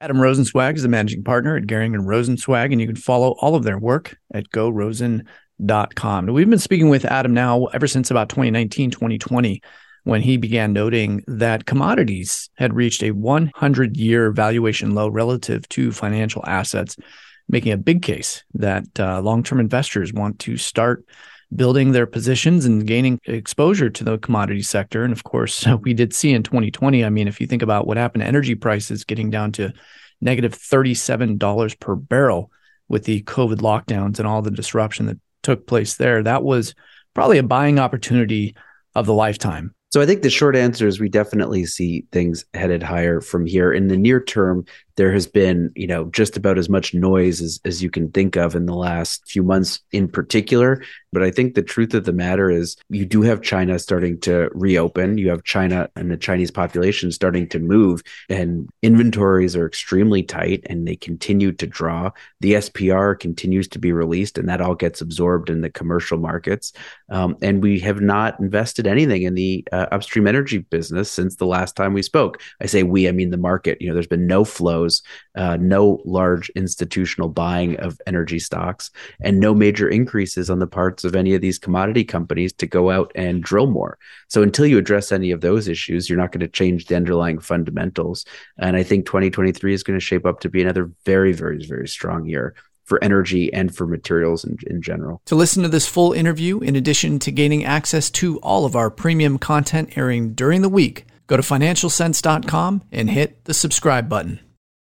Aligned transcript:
Adam 0.00 0.18
Rozencwajg 0.18 0.76
is 0.76 0.82
the 0.82 0.88
managing 0.88 1.24
partner 1.24 1.56
at 1.56 1.64
Goehring 1.64 1.94
and 1.94 2.06
Rozencwajg, 2.06 2.70
and 2.70 2.80
you 2.80 2.86
can 2.86 2.96
follow 2.96 3.34
all 3.40 3.56
of 3.56 3.64
their 3.64 3.78
work 3.78 4.16
at 4.32 4.48
gorozen.com. 4.50 6.26
We've 6.26 6.48
been 6.48 6.58
speaking 6.60 6.88
with 6.88 7.04
Adam 7.04 7.34
now 7.34 7.64
ever 7.66 7.88
since 7.88 8.10
about 8.10 8.28
2019, 8.28 8.92
2020, 8.92 9.60
when 10.04 10.22
he 10.22 10.36
began 10.36 10.72
noting 10.72 11.24
that 11.26 11.66
commodities 11.66 12.48
had 12.54 12.74
reached 12.74 13.02
a 13.02 13.10
100 13.10 13.96
year 13.96 14.30
valuation 14.30 14.94
low 14.94 15.08
relative 15.08 15.68
to 15.70 15.90
financial 15.90 16.44
assets, 16.46 16.96
making 17.48 17.72
a 17.72 17.76
big 17.76 18.00
case 18.00 18.44
that 18.54 18.84
uh, 19.00 19.20
long 19.20 19.42
term 19.42 19.58
investors 19.58 20.12
want 20.12 20.38
to 20.38 20.56
start 20.56 21.04
building 21.54 21.92
their 21.92 22.06
positions 22.06 22.64
and 22.64 22.86
gaining 22.86 23.18
exposure 23.24 23.88
to 23.88 24.04
the 24.04 24.18
commodity 24.18 24.62
sector. 24.62 25.04
And 25.04 25.12
of 25.12 25.24
course, 25.24 25.66
we 25.82 25.94
did 25.94 26.14
see 26.14 26.32
in 26.32 26.42
2020. 26.42 27.04
I 27.04 27.10
mean, 27.10 27.28
if 27.28 27.40
you 27.40 27.46
think 27.46 27.62
about 27.62 27.86
what 27.86 27.96
happened 27.96 28.22
to 28.22 28.28
energy 28.28 28.54
prices 28.54 29.04
getting 29.04 29.30
down 29.30 29.52
to 29.52 29.72
negative 30.20 30.52
$37 30.52 31.80
per 31.80 31.94
barrel 31.94 32.50
with 32.88 33.04
the 33.04 33.22
COVID 33.22 33.56
lockdowns 33.56 34.18
and 34.18 34.26
all 34.26 34.42
the 34.42 34.50
disruption 34.50 35.06
that 35.06 35.18
took 35.42 35.66
place 35.66 35.96
there, 35.96 36.22
that 36.22 36.42
was 36.42 36.74
probably 37.14 37.38
a 37.38 37.42
buying 37.42 37.78
opportunity 37.78 38.54
of 38.94 39.06
the 39.06 39.14
lifetime. 39.14 39.74
So 39.90 40.02
I 40.02 40.06
think 40.06 40.20
the 40.20 40.28
short 40.28 40.54
answer 40.54 40.86
is 40.86 41.00
we 41.00 41.08
definitely 41.08 41.64
see 41.64 42.04
things 42.12 42.44
headed 42.52 42.82
higher 42.82 43.22
from 43.22 43.46
here. 43.46 43.72
In 43.72 43.88
the 43.88 43.96
near 43.96 44.22
term, 44.22 44.66
there 44.98 45.12
has 45.12 45.28
been, 45.28 45.70
you 45.76 45.86
know, 45.86 46.06
just 46.06 46.36
about 46.36 46.58
as 46.58 46.68
much 46.68 46.92
noise 46.92 47.40
as, 47.40 47.60
as 47.64 47.80
you 47.80 47.88
can 47.88 48.10
think 48.10 48.34
of 48.34 48.56
in 48.56 48.66
the 48.66 48.74
last 48.74 49.24
few 49.30 49.44
months 49.44 49.80
in 49.92 50.08
particular. 50.08 50.82
But 51.12 51.22
I 51.22 51.30
think 51.30 51.54
the 51.54 51.62
truth 51.62 51.94
of 51.94 52.04
the 52.04 52.12
matter 52.12 52.50
is 52.50 52.76
you 52.90 53.06
do 53.06 53.22
have 53.22 53.40
China 53.40 53.78
starting 53.78 54.18
to 54.22 54.50
reopen. 54.52 55.16
You 55.16 55.30
have 55.30 55.44
China 55.44 55.88
and 55.94 56.10
the 56.10 56.16
Chinese 56.16 56.50
population 56.50 57.12
starting 57.12 57.48
to 57.50 57.60
move, 57.60 58.02
and 58.28 58.68
inventories 58.82 59.56
are 59.56 59.66
extremely 59.66 60.22
tight 60.22 60.64
and 60.68 60.86
they 60.86 60.96
continue 60.96 61.52
to 61.52 61.66
draw. 61.66 62.10
The 62.40 62.54
SPR 62.54 63.18
continues 63.18 63.68
to 63.68 63.78
be 63.78 63.92
released, 63.92 64.36
and 64.36 64.48
that 64.48 64.60
all 64.60 64.74
gets 64.74 65.00
absorbed 65.00 65.48
in 65.48 65.60
the 65.60 65.70
commercial 65.70 66.18
markets. 66.18 66.72
Um, 67.08 67.36
and 67.40 67.62
we 67.62 67.78
have 67.80 68.00
not 68.00 68.38
invested 68.40 68.86
anything 68.86 69.22
in 69.22 69.34
the 69.34 69.64
uh, 69.72 69.86
upstream 69.92 70.26
energy 70.26 70.58
business 70.58 71.10
since 71.10 71.36
the 71.36 71.46
last 71.46 71.76
time 71.76 71.94
we 71.94 72.02
spoke. 72.02 72.42
I 72.60 72.66
say 72.66 72.82
we, 72.82 73.08
I 73.08 73.12
mean 73.12 73.30
the 73.30 73.36
market. 73.36 73.80
You 73.80 73.88
know, 73.88 73.94
there's 73.94 74.06
been 74.06 74.26
no 74.26 74.44
flows, 74.44 74.87
uh, 75.34 75.56
no 75.60 76.00
large 76.04 76.48
institutional 76.50 77.28
buying 77.28 77.76
of 77.78 78.00
energy 78.06 78.38
stocks, 78.38 78.90
and 79.20 79.40
no 79.40 79.54
major 79.54 79.88
increases 79.88 80.50
on 80.50 80.58
the 80.58 80.66
parts 80.66 81.04
of 81.04 81.14
any 81.14 81.34
of 81.34 81.40
these 81.40 81.58
commodity 81.58 82.04
companies 82.04 82.52
to 82.54 82.66
go 82.66 82.90
out 82.90 83.12
and 83.14 83.42
drill 83.42 83.66
more. 83.66 83.98
So 84.28 84.42
until 84.42 84.66
you 84.66 84.78
address 84.78 85.12
any 85.12 85.30
of 85.30 85.40
those 85.40 85.68
issues, 85.68 86.08
you're 86.08 86.18
not 86.18 86.32
going 86.32 86.40
to 86.40 86.48
change 86.48 86.86
the 86.86 86.96
underlying 86.96 87.38
fundamentals. 87.38 88.24
And 88.58 88.76
I 88.76 88.82
think 88.82 89.06
2023 89.06 89.74
is 89.74 89.82
going 89.82 89.98
to 89.98 90.04
shape 90.04 90.26
up 90.26 90.40
to 90.40 90.48
be 90.48 90.62
another 90.62 90.90
very, 91.04 91.32
very, 91.32 91.64
very 91.64 91.88
strong 91.88 92.26
year 92.26 92.54
for 92.88 93.02
energy 93.04 93.52
and 93.52 93.74
for 93.74 93.86
materials 93.86 94.44
in, 94.44 94.56
in 94.66 94.80
general. 94.80 95.20
To 95.26 95.36
listen 95.36 95.62
to 95.62 95.68
this 95.68 95.86
full 95.86 96.12
interview, 96.12 96.58
in 96.60 96.74
addition 96.74 97.18
to 97.20 97.30
gaining 97.30 97.64
access 97.64 98.10
to 98.12 98.38
all 98.38 98.64
of 98.64 98.74
our 98.74 98.90
premium 98.90 99.38
content 99.38 99.96
airing 99.96 100.32
during 100.32 100.62
the 100.62 100.70
week, 100.70 101.04
go 101.26 101.36
to 101.36 101.42
financialsense.com 101.42 102.82
and 102.90 103.10
hit 103.10 103.44
the 103.44 103.54
subscribe 103.54 104.08
button. 104.08 104.40